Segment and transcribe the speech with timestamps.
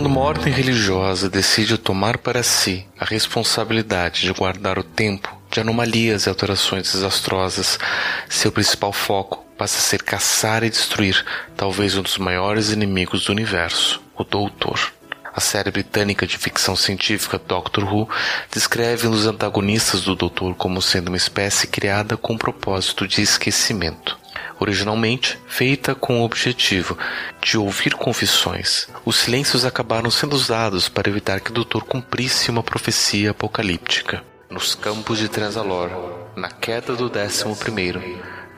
[0.00, 5.60] Quando uma ordem religiosa decide tomar para si a responsabilidade de guardar o tempo de
[5.60, 7.78] anomalias e alterações desastrosas,
[8.26, 11.22] seu principal foco passa a ser caçar e destruir
[11.54, 14.90] talvez um dos maiores inimigos do universo, o Doutor.
[15.34, 18.08] A série britânica de ficção científica Doctor Who
[18.50, 23.20] descreve um dos antagonistas do Doutor como sendo uma espécie criada com o propósito de
[23.20, 24.19] esquecimento.
[24.60, 26.96] Originalmente feita com o objetivo
[27.40, 32.62] de ouvir confissões, os silêncios acabaram sendo usados para evitar que o Doutor cumprisse uma
[32.62, 34.22] profecia apocalíptica.
[34.50, 35.90] Nos campos de Transalor,
[36.36, 38.02] na queda do décimo primeiro,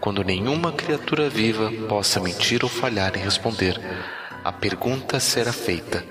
[0.00, 3.80] quando nenhuma criatura viva possa mentir ou falhar em responder,
[4.42, 6.04] a pergunta será feita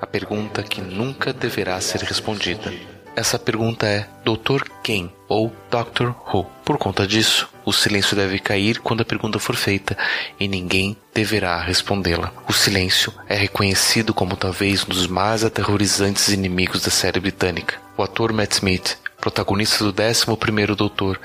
[0.00, 2.72] a pergunta que nunca deverá ser respondida.
[3.16, 6.46] Essa pergunta é Doutor quem ou Doctor Who.
[6.68, 9.96] Por conta disso, o silêncio deve cair quando a pergunta for feita
[10.38, 12.30] e ninguém deverá respondê-la.
[12.46, 17.80] O silêncio é reconhecido como talvez um dos mais aterrorizantes inimigos da série britânica.
[17.96, 21.20] O ator Matt Smith protagonista do 11º Doutor,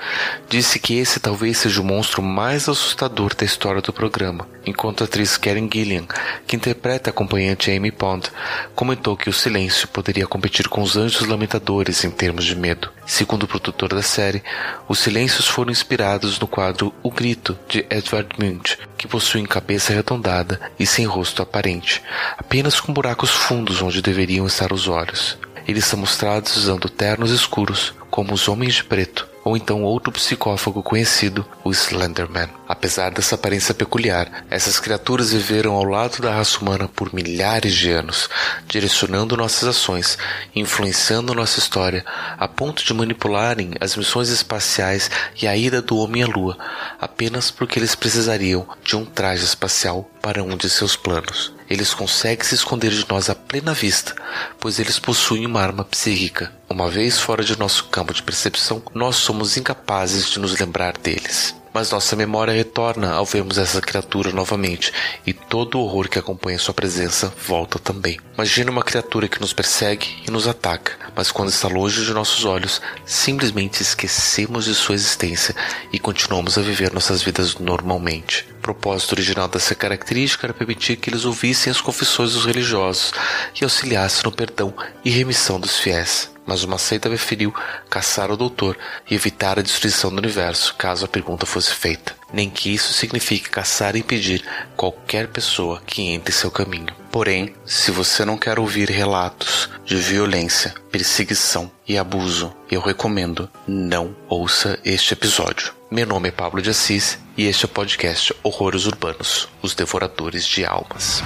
[0.48, 5.04] disse que esse talvez seja o monstro mais assustador da história do programa, enquanto a
[5.04, 6.04] atriz Karen Gillian,
[6.46, 8.30] que interpreta a acompanhante Amy Pond,
[8.74, 12.90] comentou que o silêncio poderia competir com os Anjos Lamentadores em termos de medo.
[13.06, 14.42] Segundo o produtor da série,
[14.88, 20.60] os silêncios foram inspirados no quadro O Grito, de Edvard Munch, que possuem cabeça arredondada
[20.78, 22.02] e sem rosto aparente,
[22.36, 25.38] apenas com buracos fundos onde deveriam estar os olhos.
[25.66, 30.82] Eles são mostrados usando ternos escuros, como os Homens de Preto, ou então outro psicófago
[30.82, 32.48] conhecido, o Slenderman.
[32.68, 37.90] Apesar dessa aparência peculiar, essas criaturas viveram ao lado da raça humana por milhares de
[37.90, 38.28] anos,
[38.66, 40.18] direcionando nossas ações,
[40.54, 42.04] influenciando nossa história,
[42.38, 46.58] a ponto de manipularem as missões espaciais e a ida do homem à Lua,
[47.00, 51.53] apenas porque eles precisariam de um traje espacial para um de seus planos.
[51.68, 54.14] Eles conseguem se esconder de nós à plena vista,
[54.60, 56.52] pois eles possuem uma arma psíquica.
[56.68, 61.54] Uma vez fora de nosso campo de percepção, nós somos incapazes de nos lembrar deles
[61.74, 64.92] mas nossa memória retorna ao vermos essa criatura novamente
[65.26, 68.20] e todo o horror que acompanha sua presença volta também.
[68.34, 72.44] Imagina uma criatura que nos persegue e nos ataca, mas quando está longe de nossos
[72.44, 75.54] olhos, simplesmente esquecemos de sua existência
[75.92, 78.46] e continuamos a viver nossas vidas normalmente.
[78.52, 83.12] O propósito original dessa característica era permitir que eles ouvissem as confissões dos religiosos
[83.60, 84.72] e auxiliassem no perdão
[85.04, 87.54] e remissão dos fiéis mas uma seita preferiu
[87.88, 88.76] caçar o doutor
[89.10, 92.14] e evitar a destruição do universo caso a pergunta fosse feita.
[92.32, 94.44] Nem que isso signifique caçar e impedir
[94.76, 96.94] qualquer pessoa que entre em seu caminho.
[97.10, 104.16] Porém, se você não quer ouvir relatos de violência, perseguição e abuso, eu recomendo não
[104.28, 105.72] ouça este episódio.
[105.90, 110.44] Meu nome é Pablo de Assis e este é o podcast Horrores Urbanos, os Devoradores
[110.44, 111.22] de Almas.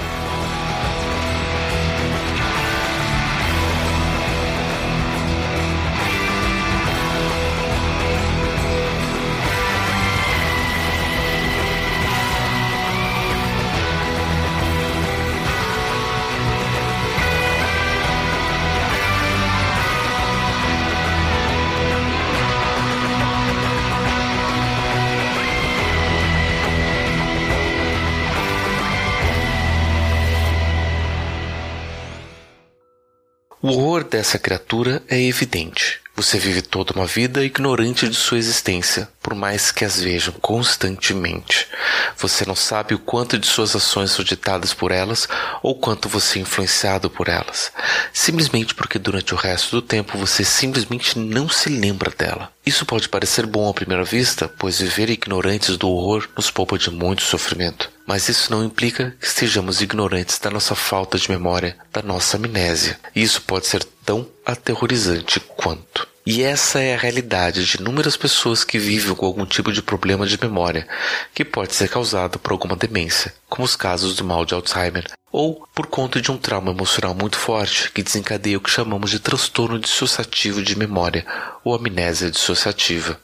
[33.61, 36.01] O horror dessa criatura é evidente.
[36.19, 41.69] Você vive toda uma vida ignorante de sua existência, por mais que as vejam constantemente.
[42.17, 45.29] Você não sabe o quanto de suas ações são ditadas por elas
[45.63, 47.71] ou quanto você é influenciado por elas,
[48.13, 52.51] simplesmente porque durante o resto do tempo você simplesmente não se lembra dela.
[52.67, 56.91] Isso pode parecer bom à primeira vista, pois viver ignorantes do horror nos poupa de
[56.91, 62.01] muito sofrimento mas isso não implica que estejamos ignorantes da nossa falta de memória, da
[62.01, 62.99] nossa amnésia.
[63.15, 66.09] Isso pode ser tão aterrorizante quanto.
[66.25, 70.27] E essa é a realidade de inúmeras pessoas que vivem com algum tipo de problema
[70.27, 70.89] de memória,
[71.35, 75.63] que pode ser causado por alguma demência, como os casos do mal de Alzheimer, ou
[75.75, 79.79] por conta de um trauma emocional muito forte que desencadeia o que chamamos de transtorno
[79.79, 81.27] dissociativo de memória
[81.63, 83.21] ou amnésia dissociativa.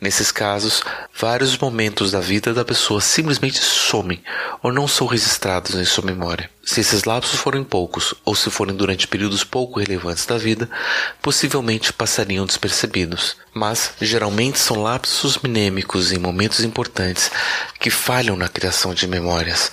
[0.00, 0.82] Nesses casos,
[1.14, 4.22] vários momentos da vida da pessoa simplesmente somem
[4.62, 6.50] ou não são registrados em sua memória.
[6.64, 10.70] Se esses lapsos forem poucos ou se forem durante períodos pouco relevantes da vida,
[11.20, 13.36] possivelmente passariam despercebidos.
[13.52, 17.30] Mas geralmente são lapsos minêmicos em momentos importantes
[17.78, 19.70] que falham na criação de memórias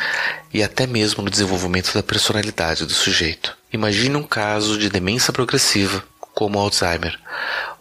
[0.54, 3.56] e até mesmo no desenvolvimento da personalidade do sujeito.
[3.72, 6.04] Imagine um caso de demência progressiva
[6.38, 7.18] como Alzheimer,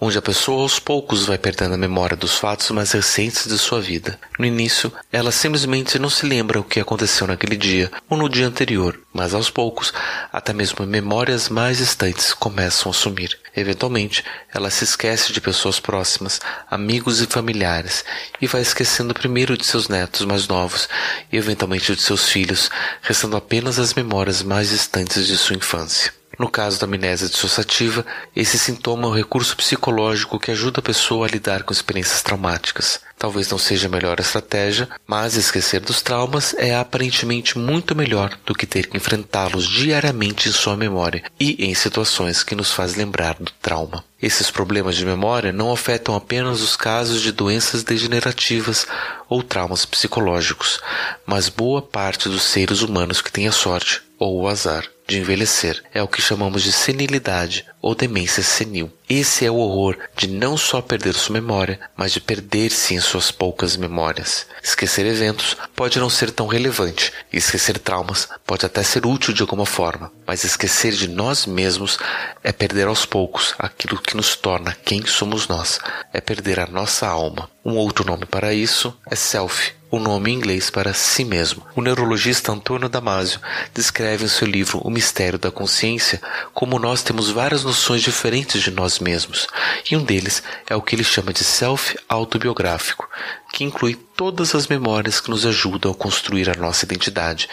[0.00, 3.82] onde a pessoa aos poucos vai perdendo a memória dos fatos mais recentes de sua
[3.82, 4.18] vida.
[4.38, 8.46] No início, ela simplesmente não se lembra o que aconteceu naquele dia ou no dia
[8.46, 9.92] anterior, mas aos poucos,
[10.32, 13.38] até mesmo memórias mais distantes começam a sumir.
[13.54, 14.24] Eventualmente,
[14.54, 18.06] ela se esquece de pessoas próximas, amigos e familiares,
[18.40, 20.88] e vai esquecendo primeiro de seus netos mais novos
[21.30, 22.70] e eventualmente de seus filhos,
[23.02, 26.10] restando apenas as memórias mais distantes de sua infância.
[26.38, 28.04] No caso da amnésia dissociativa,
[28.34, 33.00] esse sintoma é um recurso psicológico que ajuda a pessoa a lidar com experiências traumáticas.
[33.18, 38.54] Talvez não seja a melhor estratégia, mas esquecer dos traumas é aparentemente muito melhor do
[38.54, 43.36] que ter que enfrentá-los diariamente em sua memória e em situações que nos faz lembrar
[43.40, 44.04] do trauma.
[44.20, 48.86] Esses problemas de memória não afetam apenas os casos de doenças degenerativas
[49.26, 50.82] ou traumas psicológicos,
[51.24, 55.82] mas boa parte dos seres humanos que têm a sorte ou o azar de envelhecer.
[55.94, 58.90] É o que chamamos de senilidade ou demência senil.
[59.08, 63.30] Esse é o horror de não só perder sua memória, mas de perder-se em suas
[63.30, 64.46] poucas memórias.
[64.60, 69.64] Esquecer eventos pode não ser tão relevante, esquecer traumas pode até ser útil de alguma
[69.64, 71.98] forma, mas esquecer de nós mesmos
[72.42, 75.78] é perder aos poucos aquilo que nos torna quem somos nós,
[76.12, 77.48] é perder a nossa alma.
[77.64, 81.64] Um outro nome para isso é self, o nome em inglês para si mesmo.
[81.74, 83.40] O neurologista Antônio Damasio
[83.72, 86.20] descreve em seu livro O Mistério da Consciência
[86.52, 89.46] como nós temos várias noções diferentes de nós mesmos,
[89.90, 93.08] e um deles é o que ele chama de self autobiográfico,
[93.52, 97.48] que inclui todas as memórias que nos ajudam a construir a nossa identidade,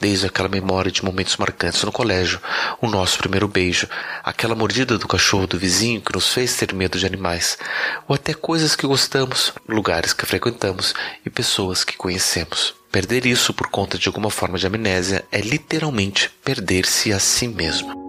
[0.00, 2.40] desde aquela memória de momentos marcantes no colégio,
[2.80, 3.88] o nosso primeiro beijo,
[4.22, 7.58] aquela mordida do cachorro do vizinho que nos fez ter medo de animais,
[8.06, 10.94] ou até coisas que gostamos, lugares que frequentamos
[11.26, 12.74] e pessoas que conhecemos.
[12.92, 18.04] Perder isso por conta de alguma forma de amnésia é literalmente perder-se a si mesmo.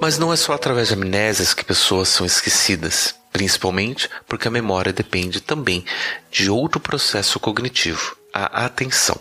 [0.00, 4.92] Mas não é só através de amnésias que pessoas são esquecidas, principalmente porque a memória
[4.92, 5.84] depende também
[6.30, 9.16] de outro processo cognitivo, a atenção.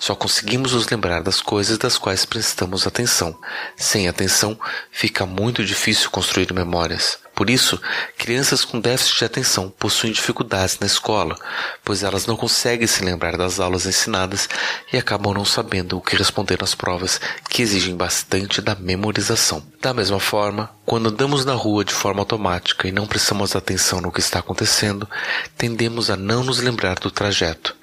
[0.00, 3.38] Só conseguimos nos lembrar das coisas das quais prestamos atenção.
[3.76, 4.58] Sem atenção,
[4.90, 7.18] fica muito difícil construir memórias.
[7.34, 7.80] Por isso,
[8.16, 11.38] crianças com déficit de atenção possuem dificuldades na escola,
[11.84, 14.48] pois elas não conseguem se lembrar das aulas ensinadas
[14.92, 19.62] e acabam não sabendo o que responder nas provas que exigem bastante da memorização.
[19.80, 24.10] Da mesma forma, quando andamos na rua de forma automática e não prestamos atenção no
[24.10, 25.08] que está acontecendo,
[25.56, 27.78] tendemos a não nos lembrar do trajeto.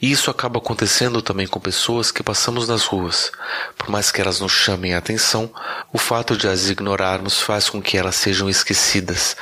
[0.00, 3.30] E isso acaba acontecendo também com pessoas que passamos nas ruas.
[3.76, 5.52] Por mais que elas nos chamem a atenção,
[5.92, 9.36] o fato de as ignorarmos faz com que elas sejam esquecidas,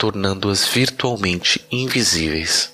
[0.00, 2.72] tornando-as virtualmente invisíveis.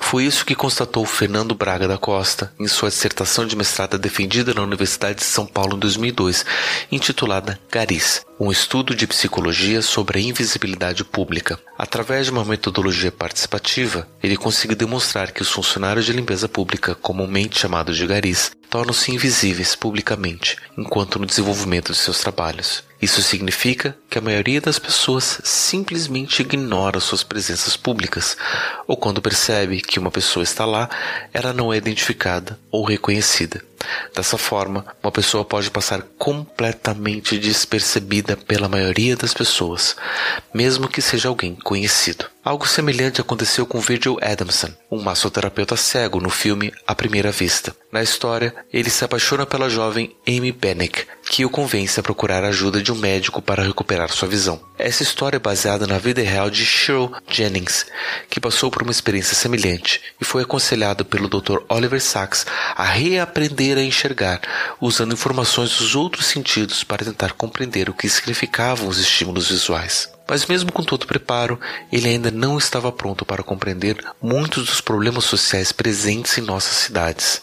[0.00, 4.62] Foi isso que constatou Fernando Braga da Costa em sua dissertação de mestrado defendida na
[4.62, 6.44] Universidade de São Paulo em 2002,
[6.90, 11.60] intitulada Garis, um estudo de psicologia sobre a invisibilidade pública.
[11.78, 17.58] Através de uma metodologia participativa, ele conseguiu demonstrar que os funcionários de limpeza pública, comumente
[17.58, 22.82] chamados de garis, tornam-se invisíveis publicamente enquanto no desenvolvimento de seus trabalhos.
[23.00, 28.36] Isso significa que a maioria das pessoas simplesmente ignora suas presenças públicas,
[28.86, 30.88] ou quando percebe que uma pessoa está lá,
[31.32, 33.62] ela não é identificada ou reconhecida.
[34.14, 39.96] Dessa forma, uma pessoa pode passar completamente despercebida pela maioria das pessoas,
[40.52, 42.33] mesmo que seja alguém conhecido.
[42.44, 47.74] Algo semelhante aconteceu com Virgil Adamson, um massoterapeuta cego no filme A Primeira Vista.
[47.90, 52.48] Na história, ele se apaixona pela jovem Amy Bennick, que o convence a procurar a
[52.48, 54.60] ajuda de um médico para recuperar sua visão.
[54.76, 57.86] Essa história é baseada na vida real de Cheryl Jennings,
[58.28, 61.60] que passou por uma experiência semelhante e foi aconselhado pelo Dr.
[61.70, 62.44] Oliver Sacks
[62.76, 64.42] a reaprender a enxergar,
[64.78, 70.12] usando informações dos outros sentidos para tentar compreender o que significavam os estímulos visuais.
[70.26, 71.60] Mas mesmo com todo o preparo,
[71.92, 77.42] ele ainda não estava pronto para compreender muitos dos problemas sociais presentes em nossas cidades.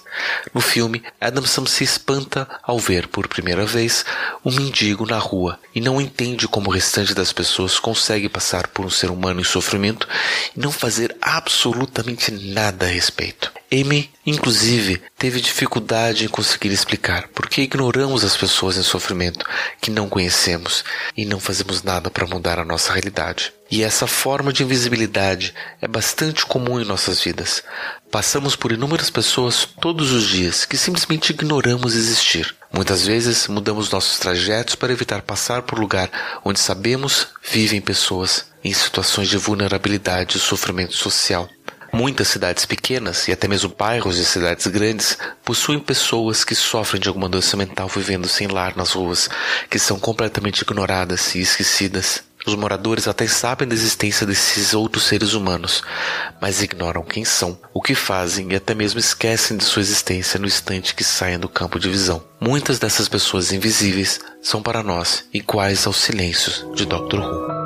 [0.54, 4.04] No filme, Adamson se espanta ao ver por primeira vez
[4.44, 8.84] um mendigo na rua e não entende como o restante das pessoas consegue passar por
[8.84, 10.08] um ser humano em sofrimento
[10.56, 13.61] e não fazer absolutamente nada a respeito.
[13.74, 19.46] Amy, inclusive, teve dificuldade em conseguir explicar por que ignoramos as pessoas em sofrimento
[19.80, 20.84] que não conhecemos
[21.16, 23.54] e não fazemos nada para mudar a nossa realidade.
[23.72, 27.63] E essa forma de invisibilidade é bastante comum em nossas vidas.
[28.12, 32.54] Passamos por inúmeras pessoas todos os dias que simplesmente ignoramos existir.
[32.74, 36.12] Muitas vezes mudamos nossos trajetos para evitar passar por lugar
[36.44, 41.50] onde sabemos vivem pessoas em situações de vulnerabilidade e sofrimento social.
[41.93, 47.10] Muitas cidades pequenas e até mesmo bairros de cidades grandes possuem pessoas que sofrem de
[47.10, 49.29] alguma doença mental vivendo sem lar nas ruas,
[49.69, 52.24] que são completamente ignoradas e esquecidas.
[52.45, 55.83] Os moradores até sabem da existência desses outros seres humanos,
[56.41, 60.48] mas ignoram quem são, o que fazem e até mesmo esquecem de sua existência no
[60.48, 62.24] instante que saem do campo de visão.
[62.39, 67.19] Muitas dessas pessoas invisíveis são para nós iguais aos silêncios de Dr.
[67.19, 67.61] Who.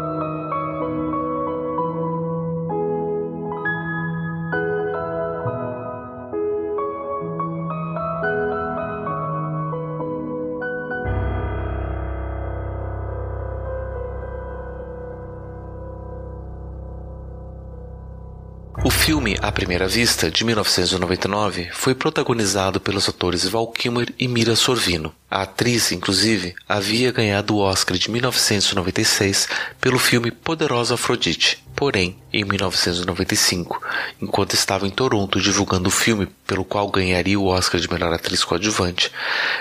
[19.42, 25.13] À Primeira Vista, de 1999, foi protagonizado pelos atores Val Kilmer e Mira Sorvino.
[25.30, 29.48] A atriz, inclusive, havia ganhado o Oscar de 1996
[29.82, 31.65] pelo filme Poderosa Afrodite.
[31.75, 33.82] Porém, em 1995,
[34.22, 38.46] enquanto estava em Toronto divulgando o filme pelo qual ganharia o Oscar de melhor atriz
[38.46, 39.12] coadjuvante,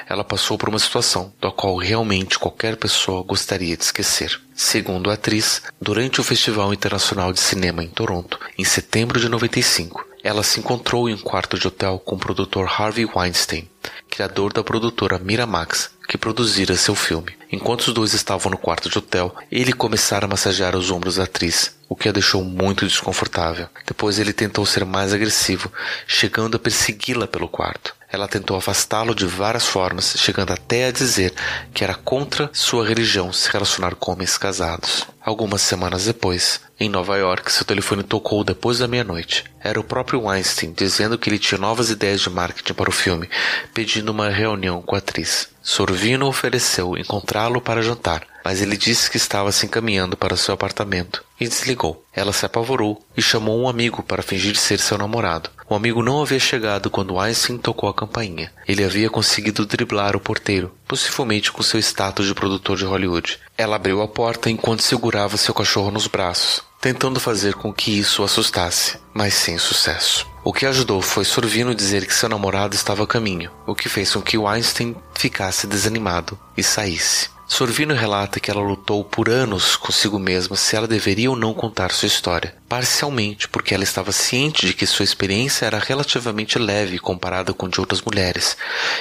[0.09, 4.41] ela passou por uma situação da qual realmente qualquer pessoa gostaria de esquecer.
[4.55, 10.07] Segundo a atriz, durante o Festival Internacional de Cinema em Toronto, em setembro de 95,
[10.23, 13.69] ela se encontrou em um quarto de hotel com o produtor Harvey Weinstein,
[14.09, 17.37] criador da produtora Miramax, que produzira seu filme.
[17.53, 21.25] Enquanto os dois estavam no quarto de hotel, ele começara a massagear os ombros da
[21.25, 23.69] atriz, o que a deixou muito desconfortável.
[23.87, 25.73] Depois ele tentou ser mais agressivo,
[26.09, 27.95] chegando a persegui-la pelo quarto.
[28.15, 31.35] Ela tentou afastá-lo de várias formas, chegando até a dizer
[31.75, 35.05] que era contra sua religião se relacionar com homens casados.
[35.21, 39.43] Algumas semanas depois, em Nova York, seu telefone tocou depois da meia-noite.
[39.59, 43.29] Era o próprio Weinstein dizendo que ele tinha novas ideias de marketing para o filme,
[43.73, 45.49] pedindo uma reunião com a atriz.
[45.61, 51.25] Sorvino ofereceu encontrá-lo para jantar, mas ele disse que estava se encaminhando para seu apartamento
[51.41, 52.05] e desligou.
[52.13, 55.51] Ela se apavorou e chamou um amigo para fingir ser seu namorado.
[55.75, 58.53] O amigo não havia chegado quando Einstein tocou a campainha.
[58.65, 63.41] Ele havia conseguido driblar o porteiro, possivelmente com seu status de produtor de Hollywood.
[63.59, 68.23] Ela abriu a porta enquanto segurava seu cachorro nos braços, tentando fazer com que isso
[68.23, 70.25] o assustasse, mas sem sucesso.
[70.45, 74.15] O que ajudou foi Sorvino dizer que seu namorado estava a caminho, o que fez
[74.15, 77.34] com que Einstein ficasse desanimado e saísse.
[77.47, 81.93] Sorvino relata que ela lutou por anos consigo mesma se ela deveria ou não contar
[81.93, 87.53] sua história, parcialmente porque ela estava ciente de que sua experiência era relativamente leve comparada
[87.53, 88.57] com de outras mulheres,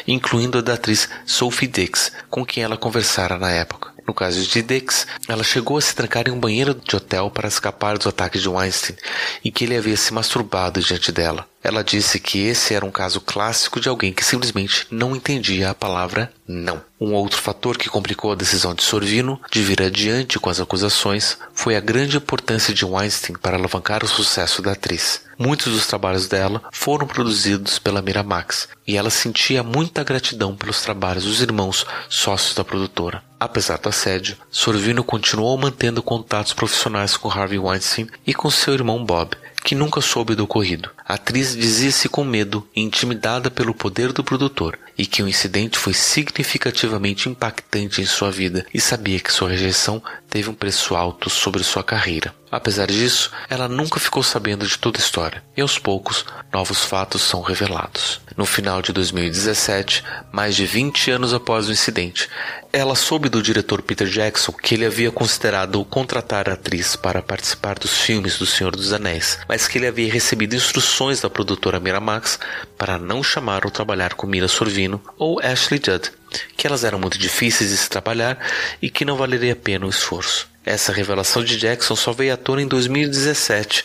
[0.05, 3.93] incluindo a da atriz Sophie Dix, com quem ela conversara na época.
[4.05, 7.47] No caso de Dix, ela chegou a se trancar em um banheiro de hotel para
[7.47, 8.97] escapar dos ataques de Weinstein
[9.43, 11.47] e que ele havia se masturbado diante dela.
[11.63, 15.73] Ela disse que esse era um caso clássico de alguém que simplesmente não entendia a
[15.73, 16.81] palavra não.
[16.99, 21.37] Um outro fator que complicou a decisão de Sorvino de vir adiante com as acusações
[21.53, 25.21] foi a grande importância de Weinstein para alavancar o sucesso da atriz.
[25.37, 31.23] Muitos dos trabalhos dela foram produzidos pela Miramax e ela sentia muita gratidão pelos trabalhos
[31.23, 33.23] dos irmãos sócios da produtora.
[33.39, 39.03] Apesar do assédio, Sorvino continuou mantendo contatos profissionais com Harvey Weinstein e com seu irmão
[39.03, 40.89] Bob, que nunca soube do ocorrido.
[41.07, 45.93] A atriz dizia-se com medo intimidada pelo poder do produtor, e que o incidente foi
[45.93, 51.63] significativamente impactante em sua vida e sabia que sua rejeição teve um preço alto sobre
[51.63, 52.35] sua carreira.
[52.53, 57.23] Apesar disso, ela nunca ficou sabendo de toda a história, e aos poucos, novos fatos
[57.23, 58.21] são revelados.
[58.37, 62.29] No final de 2017, mais de 20 anos após o incidente,
[62.71, 67.79] ela soube do diretor Peter Jackson que ele havia considerado contratar a atriz para participar
[67.79, 72.37] dos filmes do Senhor dos Anéis, mas que ele havia recebido instruções da produtora Miramax
[72.77, 76.11] para não chamar ou trabalhar com Mira Sorvino ou Ashley Judd,
[76.55, 78.37] que elas eram muito difíceis de se trabalhar
[78.79, 80.52] e que não valeria a pena o esforço.
[80.65, 83.83] Essa revelação de Jackson só veio à tona em 2017,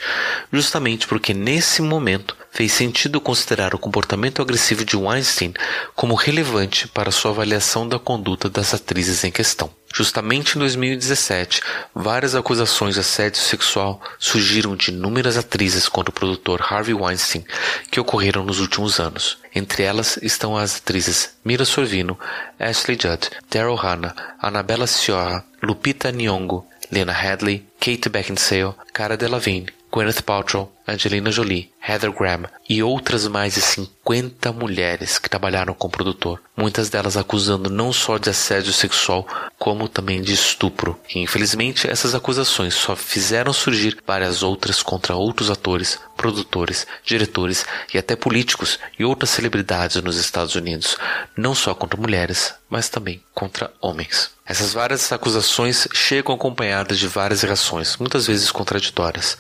[0.53, 5.55] justamente porque nesse momento fez sentido considerar o comportamento agressivo de Weinstein
[5.95, 9.71] como relevante para sua avaliação da conduta das atrizes em questão.
[9.95, 11.61] Justamente em 2017,
[11.95, 17.45] várias acusações de assédio sexual surgiram de inúmeras atrizes contra o produtor Harvey Weinstein
[17.93, 19.39] que ocorreram nos últimos anos.
[19.55, 22.19] Entre elas estão as atrizes Mira Sorvino,
[22.59, 30.23] Ashley Judd, Daryl Hannah, Annabella Sciorra, Lupita Nyong'o, Lena Headley, Kate Beckinsale, Cara Delevingne, Gwyneth
[30.23, 35.91] Paltrow, Angelina Jolie, Heather Graham e outras mais de 50 mulheres que trabalharam com o
[35.91, 39.27] produtor, muitas delas acusando não só de assédio sexual,
[39.59, 40.99] como também de estupro.
[41.15, 47.99] E infelizmente essas acusações só fizeram surgir várias outras contra outros atores, produtores, diretores e
[47.99, 50.97] até políticos e outras celebridades nos Estados Unidos,
[51.37, 54.31] não só contra mulheres, mas também contra homens.
[54.45, 59.37] Essas várias acusações chegam acompanhadas de várias reações, muitas vezes contraditórias.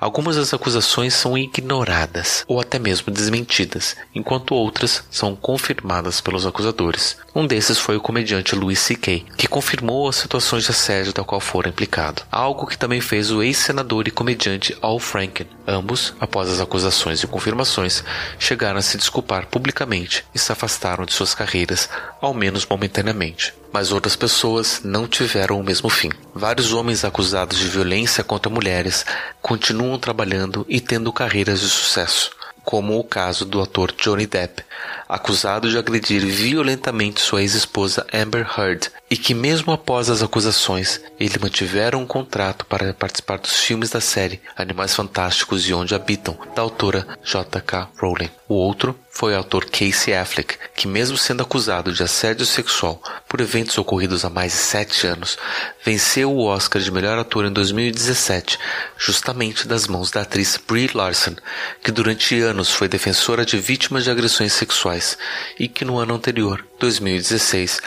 [0.00, 7.16] Algumas das acusações são ignoradas ou até mesmo desmentidas, enquanto outras são confirmadas pelos acusadores.
[7.34, 11.40] Um desses foi o comediante Louis C.K., que confirmou as situações de assédio da qual
[11.40, 15.46] fora implicado, algo que também fez o ex-senador e comediante Al Franken.
[15.66, 18.02] Ambos, após as acusações e confirmações,
[18.38, 21.88] chegaram a se desculpar publicamente e se afastaram de suas carreiras,
[22.20, 26.10] ao menos momentaneamente mas outras pessoas não tiveram o mesmo fim.
[26.34, 29.04] Vários homens acusados de violência contra mulheres
[29.42, 32.30] continuam trabalhando e tendo carreiras de sucesso,
[32.64, 34.64] como o caso do ator Johnny Depp,
[35.08, 41.38] acusado de agredir violentamente sua ex-esposa Amber Heard, e que mesmo após as acusações, ele
[41.40, 46.62] mantiveram um contrato para participar dos filmes da série Animais Fantásticos e Onde Habitam, da
[46.62, 47.88] autora J.K.
[48.00, 48.30] Rowling.
[48.48, 53.40] O outro foi o autor Casey Affleck, que mesmo sendo acusado de assédio sexual por
[53.40, 55.38] eventos ocorridos há mais de sete anos,
[55.82, 58.58] venceu o Oscar de melhor ator em 2017,
[58.98, 61.34] justamente das mãos da atriz Brie Larson,
[61.82, 65.16] que durante anos foi defensora de vítimas de agressões sexuais
[65.58, 67.80] e que no ano anterior, 2016,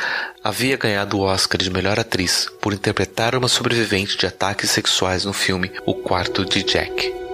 [0.44, 5.34] havia ganhado o Oscar de melhor atriz por interpretar uma sobrevivente de ataques sexuais no
[5.34, 7.29] filme O Quarto de Jack.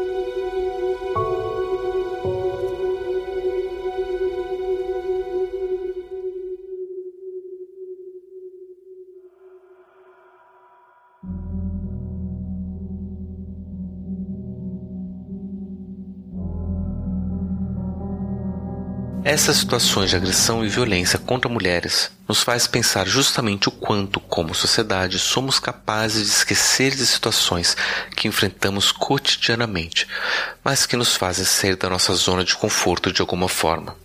[19.25, 24.53] Essas situações de agressão e violência contra mulheres nos faz pensar justamente o quanto, como
[24.53, 27.75] sociedade, somos capazes de esquecer de situações
[28.15, 30.07] que enfrentamos cotidianamente,
[30.63, 33.95] mas que nos fazem sair da nossa zona de conforto de alguma forma.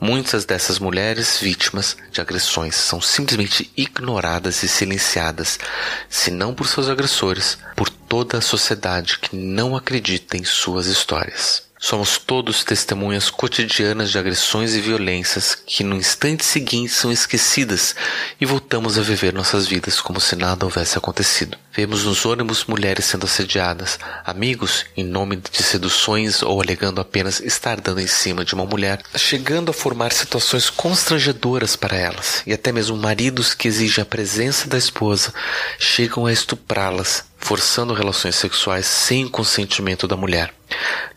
[0.00, 5.58] Muitas dessas mulheres vítimas de agressões são simplesmente ignoradas e silenciadas,
[6.08, 11.67] se não por seus agressores, por toda a sociedade que não acredita em suas histórias.
[11.80, 17.94] Somos todos testemunhas cotidianas de agressões e violências que no instante seguinte são esquecidas
[18.40, 21.56] e voltamos a viver nossas vidas como se nada houvesse acontecido.
[21.72, 27.80] Vemos nos ônibus mulheres sendo assediadas, amigos, em nome de seduções ou alegando apenas estar
[27.80, 32.72] dando em cima de uma mulher, chegando a formar situações constrangedoras para elas, e até
[32.72, 35.32] mesmo maridos que exigem a presença da esposa
[35.78, 40.52] chegam a estuprá-las forçando relações sexuais sem o consentimento da mulher.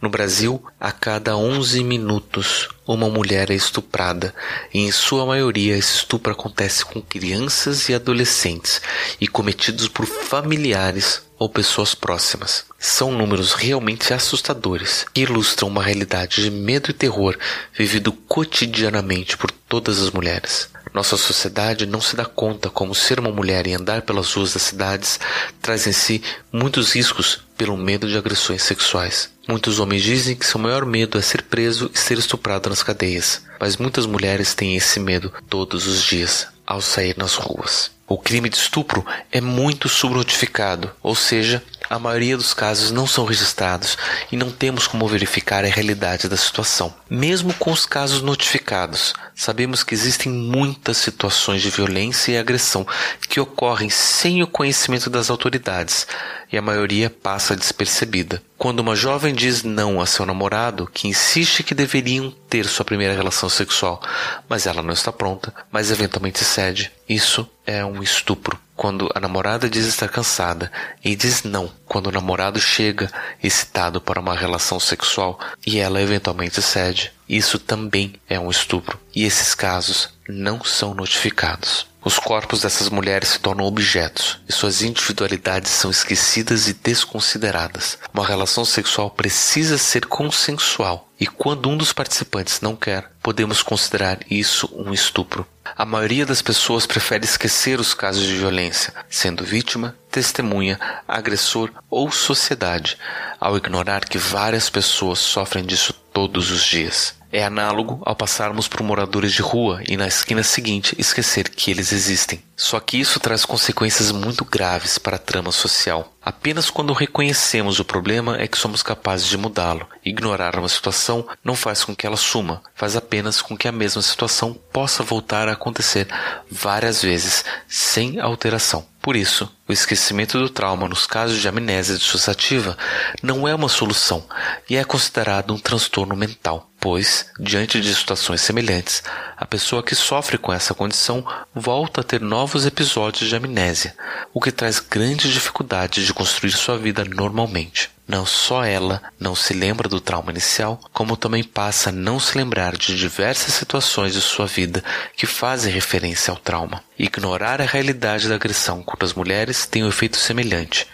[0.01, 4.33] No Brasil, a cada 11 minutos, uma mulher é estuprada,
[4.73, 8.81] e em sua maioria esse estupro acontece com crianças e adolescentes
[9.19, 12.65] e cometidos por familiares ou pessoas próximas.
[12.79, 17.37] São números realmente assustadores que ilustram uma realidade de medo e terror
[17.73, 20.69] vivido cotidianamente por todas as mulheres.
[20.93, 24.63] Nossa sociedade não se dá conta como ser uma mulher e andar pelas ruas das
[24.63, 25.19] cidades
[25.61, 29.29] traz em si muitos riscos pelo medo de agressões sexuais.
[29.47, 33.41] Muitos homens dizem que seu maior medo é ser preso e ser estuprado nas cadeias,
[33.59, 37.91] mas muitas mulheres têm esse medo todos os dias ao sair nas ruas.
[38.07, 43.25] O crime de estupro é muito subnotificado, ou seja, a maioria dos casos não são
[43.25, 43.97] registrados
[44.31, 46.93] e não temos como verificar a realidade da situação.
[47.09, 52.87] Mesmo com os casos notificados, sabemos que existem muitas situações de violência e agressão
[53.27, 56.07] que ocorrem sem o conhecimento das autoridades
[56.51, 58.41] e a maioria passa despercebida.
[58.57, 63.13] Quando uma jovem diz não a seu namorado, que insiste que deveriam ter sua primeira
[63.13, 64.01] relação sexual,
[64.47, 68.59] mas ela não está pronta, mas eventualmente cede, isso é um estupro.
[68.75, 70.71] Quando a namorada diz estar cansada
[71.03, 73.11] e diz não quando o namorado chega
[73.41, 78.99] excitado para uma relação sexual e ela eventualmente cede, isso também é um estupro.
[79.15, 81.87] E esses casos não são notificados.
[82.03, 87.99] Os corpos dessas mulheres se tornam objetos e suas individualidades são esquecidas e desconsideradas.
[88.11, 94.17] Uma relação sexual precisa ser consensual e quando um dos participantes não quer, podemos considerar
[94.27, 95.45] isso um estupro.
[95.77, 102.11] A maioria das pessoas prefere esquecer os casos de violência, sendo vítima, testemunha, agressor ou
[102.11, 102.97] sociedade,
[103.39, 107.20] ao ignorar que várias pessoas sofrem disso todos os dias.
[107.31, 111.91] É análogo ao passarmos por moradores de rua e na esquina seguinte esquecer que eles
[111.91, 112.43] existem.
[112.57, 116.13] Só que isso traz consequências muito graves para a trama social.
[116.21, 119.87] Apenas quando reconhecemos o problema é que somos capazes de mudá-lo.
[120.05, 124.01] Ignorar uma situação não faz com que ela suma, faz apenas com que a mesma
[124.03, 126.07] situação possa voltar a acontecer
[126.51, 128.85] várias vezes, sem alteração.
[129.01, 132.77] Por isso, o esquecimento do trauma nos casos de amnésia dissociativa
[133.23, 134.23] não é uma solução
[134.69, 139.03] e é considerado um transtorno mental, pois, diante de situações semelhantes,
[139.37, 143.95] a pessoa que sofre com essa condição volta a ter novos episódios de amnésia,
[144.33, 147.91] o que traz grandes dificuldades de construir sua vida normalmente.
[148.07, 152.35] Não só ela não se lembra do trauma inicial, como também passa a não se
[152.35, 154.83] lembrar de diversas situações de sua vida
[155.15, 156.83] que fazem referência ao trauma.
[156.99, 160.87] Ignorar a realidade da agressão contra as mulheres tem um efeito semelhante.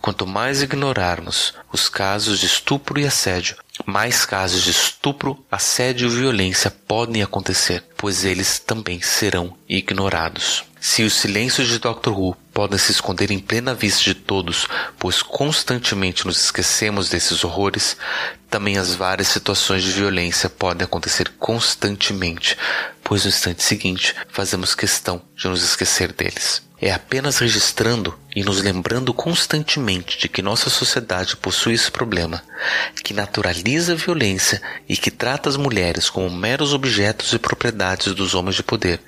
[0.00, 3.56] Quanto mais ignorarmos os casos de estupro e assédio,
[3.86, 10.64] mais casos de estupro, assédio e violência podem acontecer, pois eles também serão ignorados.
[10.80, 12.10] Se os silêncios de Dr.
[12.10, 17.96] Who podem se esconder em plena vista de todos, pois constantemente nos esquecemos desses horrores,
[18.48, 22.56] também as várias situações de violência podem acontecer constantemente,
[23.02, 26.62] pois no instante seguinte fazemos questão de nos esquecer deles.
[26.80, 32.42] É apenas registrando e nos lembrando constantemente de que nossa sociedade possui esse problema,
[33.02, 38.34] que naturaliza a violência e que trata as mulheres como meros objetos e propriedades dos
[38.34, 39.00] homens de poder,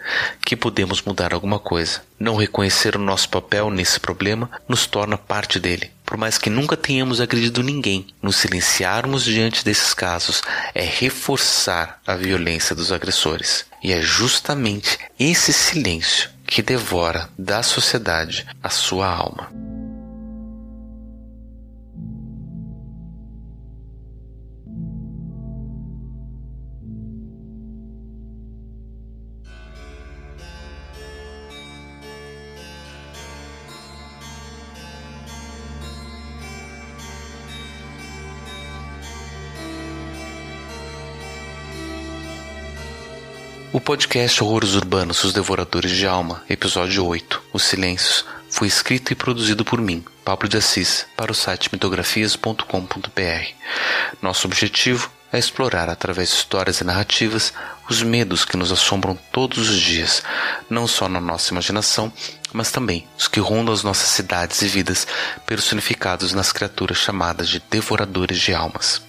[0.45, 2.01] que podemos mudar alguma coisa.
[2.19, 5.90] Não reconhecer o nosso papel nesse problema nos torna parte dele.
[6.05, 10.42] Por mais que nunca tenhamos agredido ninguém, nos silenciarmos diante desses casos
[10.75, 13.66] é reforçar a violência dos agressores.
[13.83, 19.66] E é justamente esse silêncio que devora da sociedade a sua alma.
[43.77, 49.15] O podcast Horrores Urbanos Os Devoradores de Alma, episódio 8, Os Silêncios, foi escrito e
[49.15, 53.53] produzido por mim, Pablo de Assis, para o site mitografias.com.br.
[54.23, 57.53] Nosso objetivo é explorar, através de histórias e narrativas,
[57.87, 60.23] os medos que nos assombram todos os dias,
[60.71, 62.11] não só na nossa imaginação,
[62.55, 65.07] mas também os que rondam as nossas cidades e vidas,
[65.45, 69.03] personificados nas criaturas chamadas de devoradores de almas.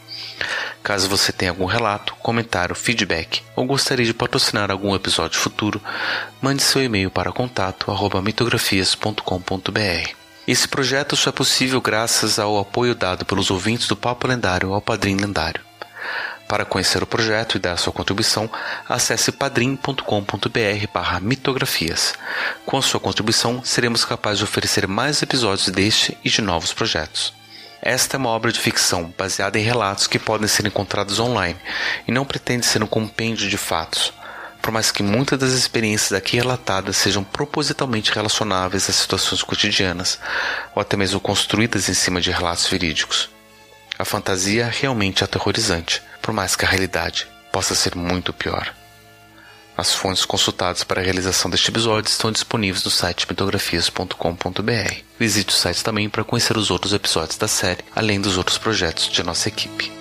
[0.87, 5.81] Caso você tenha algum relato, comentário, feedback ou gostaria de patrocinar algum episódio futuro,
[6.41, 10.09] mande seu e-mail para contato@mitografias.com.br.
[10.47, 14.81] Esse projeto só é possível graças ao apoio dado pelos ouvintes do Papo Lendário ao
[14.81, 15.59] Padrim Lendário.
[16.47, 18.49] Para conhecer o projeto e dar sua contribuição,
[18.87, 22.13] acesse padrim.com.br mitografias.
[22.65, 27.35] Com a sua contribuição, seremos capazes de oferecer mais episódios deste e de novos projetos.
[27.87, 31.57] Esta é uma obra de ficção baseada em relatos que podem ser encontrados online
[32.05, 34.11] e não pretende ser um compêndio de fatos,
[34.61, 40.19] por mais que muitas das experiências aqui relatadas sejam propositalmente relacionáveis a situações cotidianas
[40.75, 43.29] ou até mesmo construídas em cima de relatos verídicos.
[43.97, 48.75] A fantasia é realmente aterrorizante, por mais que a realidade possa ser muito pior.
[49.77, 54.95] As fontes consultadas para a realização deste episódio estão disponíveis no site mitografias.com.br.
[55.19, 59.07] Visite o site também para conhecer os outros episódios da série, além dos outros projetos
[59.07, 59.96] de nossa equipe.